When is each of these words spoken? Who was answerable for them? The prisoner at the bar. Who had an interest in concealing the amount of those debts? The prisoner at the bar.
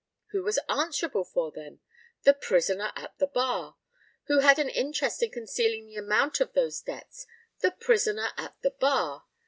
Who 0.31 0.41
was 0.41 0.57
answerable 0.67 1.23
for 1.23 1.51
them? 1.51 1.79
The 2.23 2.33
prisoner 2.33 2.91
at 2.95 3.15
the 3.19 3.27
bar. 3.27 3.77
Who 4.25 4.39
had 4.39 4.57
an 4.57 4.67
interest 4.69 5.21
in 5.21 5.29
concealing 5.29 5.85
the 5.85 5.95
amount 5.97 6.39
of 6.41 6.53
those 6.53 6.81
debts? 6.81 7.27
The 7.59 7.69
prisoner 7.69 8.29
at 8.35 8.59
the 8.63 8.71
bar. 8.71 9.27